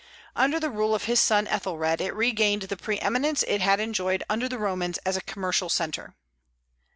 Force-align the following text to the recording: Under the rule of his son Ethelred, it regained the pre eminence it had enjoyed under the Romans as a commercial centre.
Under 0.35 0.59
the 0.59 0.71
rule 0.71 0.95
of 0.95 1.03
his 1.03 1.19
son 1.19 1.45
Ethelred, 1.45 2.01
it 2.01 2.15
regained 2.15 2.63
the 2.63 2.75
pre 2.75 2.99
eminence 2.99 3.43
it 3.43 3.61
had 3.61 3.79
enjoyed 3.79 4.23
under 4.31 4.49
the 4.49 4.57
Romans 4.57 4.97
as 5.05 5.15
a 5.15 5.21
commercial 5.21 5.69
centre. 5.69 6.15